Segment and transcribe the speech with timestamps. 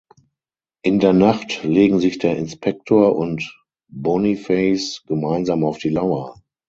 [0.81, 3.55] In der Nacht legen sich der Inspektor und
[3.87, 6.41] Boniface gemeinsam auf die Lauer.